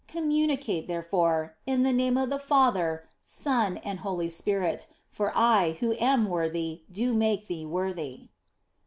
[0.07, 5.91] Communicate, therefore, in the name of the Father, Son, and Holy Spirit, for I who
[5.99, 8.29] am worthy do make thee worthy."